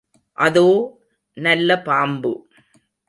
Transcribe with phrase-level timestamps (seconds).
[0.37, 0.63] அதோ,
[1.37, 2.31] நல்ல பாம்பு!